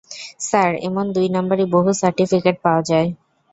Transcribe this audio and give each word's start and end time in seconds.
Sir, 0.39 0.71
এমন 0.81 1.05
দুই 1.15 1.27
নাম্বারি 1.35 1.65
বহু 1.75 1.89
সাটিফিকেট 2.01 2.55
পাওয়া 2.63 2.81
যায়। 2.89 3.09